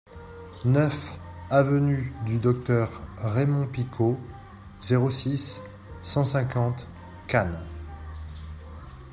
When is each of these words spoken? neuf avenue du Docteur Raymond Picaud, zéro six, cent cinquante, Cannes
neuf 0.65 1.19
avenue 1.51 2.11
du 2.25 2.39
Docteur 2.39 2.89
Raymond 3.19 3.67
Picaud, 3.67 4.17
zéro 4.81 5.11
six, 5.11 5.61
cent 6.01 6.25
cinquante, 6.25 6.87
Cannes 7.27 7.59